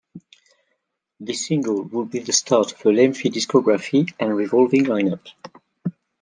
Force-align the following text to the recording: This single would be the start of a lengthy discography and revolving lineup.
This 1.19 1.45
single 1.45 1.83
would 1.83 2.09
be 2.09 2.17
the 2.21 2.33
start 2.33 2.71
of 2.73 2.83
a 2.87 2.89
lengthy 2.89 3.29
discography 3.29 4.11
and 4.19 4.35
revolving 4.35 4.85
lineup. 4.85 5.27